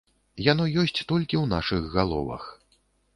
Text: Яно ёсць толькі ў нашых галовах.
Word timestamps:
Яно 0.51 0.65
ёсць 0.83 0.93
толькі 1.11 1.35
ў 1.41 1.45
нашых 1.53 1.83
галовах. 1.99 2.49